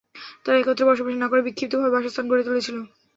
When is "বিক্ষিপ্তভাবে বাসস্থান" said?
1.43-2.25